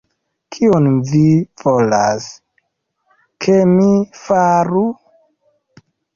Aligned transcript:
Kion 0.53 0.85
vi 1.09 1.19
volas, 1.65 2.25
ke 3.47 3.59
mi 3.75 3.87
faru? 4.23 4.85